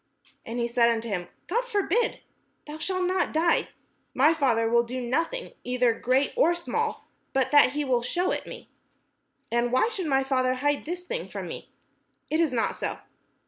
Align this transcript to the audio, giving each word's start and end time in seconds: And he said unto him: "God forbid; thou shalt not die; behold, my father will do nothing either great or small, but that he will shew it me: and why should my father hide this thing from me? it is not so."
And 0.47 0.57
he 0.57 0.65
said 0.65 0.89
unto 0.89 1.07
him: 1.09 1.27
"God 1.45 1.61
forbid; 1.63 2.21
thou 2.65 2.79
shalt 2.79 3.05
not 3.05 3.31
die; 3.31 3.65
behold, 3.69 3.69
my 4.15 4.33
father 4.33 4.67
will 4.67 4.81
do 4.81 4.99
nothing 4.99 5.53
either 5.63 5.93
great 5.93 6.33
or 6.35 6.55
small, 6.55 7.05
but 7.33 7.51
that 7.51 7.73
he 7.73 7.85
will 7.85 8.01
shew 8.01 8.31
it 8.31 8.47
me: 8.47 8.67
and 9.51 9.71
why 9.71 9.89
should 9.89 10.07
my 10.07 10.23
father 10.23 10.55
hide 10.55 10.85
this 10.85 11.03
thing 11.03 11.27
from 11.27 11.47
me? 11.47 11.69
it 12.31 12.39
is 12.39 12.51
not 12.51 12.75
so." 12.75 12.97